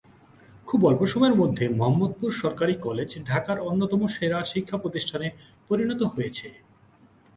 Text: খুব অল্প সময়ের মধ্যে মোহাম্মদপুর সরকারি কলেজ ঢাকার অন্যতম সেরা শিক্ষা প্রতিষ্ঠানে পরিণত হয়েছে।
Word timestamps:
খুব 0.67 0.79
অল্প 0.85 1.01
সময়ের 1.05 1.35
মধ্যে 1.41 1.65
মোহাম্মদপুর 1.77 2.29
সরকারি 2.41 2.73
কলেজ 2.85 3.09
ঢাকার 3.29 3.57
অন্যতম 3.69 4.01
সেরা 4.15 4.39
শিক্ষা 4.51 4.77
প্রতিষ্ঠানে 4.77 5.27
পরিণত 5.69 6.01
হয়েছে। 6.13 6.47